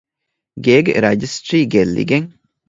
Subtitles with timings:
[0.65, 2.27] ގޭގެ ރަޖިސްޓްރީ ގެއްލިގެން